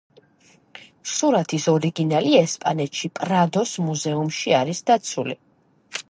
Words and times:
სურათის 1.15 1.67
ორიგინალი 1.73 2.31
ესპანეთში 2.39 3.11
პრადოს 3.19 3.73
მუზეუმში 3.89 4.55
არის 4.61 4.81
დაცული. 4.89 5.37